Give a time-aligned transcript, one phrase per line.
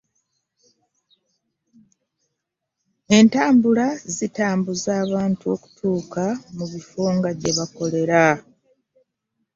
[3.17, 7.03] Entambula zitambuza abantu okutuuka mu bifo
[7.39, 8.23] gye bakolera.